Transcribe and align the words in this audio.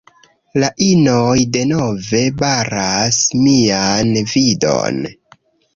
La 0.61 0.69
inoj 0.85 1.43
denove 1.57 2.23
baras 2.41 3.23
mian 3.45 4.15
vidon 4.35 5.03